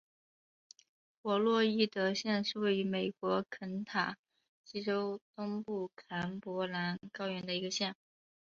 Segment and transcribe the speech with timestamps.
[1.21, 4.17] 弗洛伊德县是位于美国肯塔
[4.65, 7.95] 基州东部坎伯兰高原的一个县。